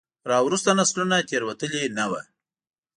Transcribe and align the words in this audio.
راوروسته 0.31 0.69
نسلونو 0.79 1.17
تېروتلي 1.29 1.83
نه 1.97 2.05
وو. 2.09 2.21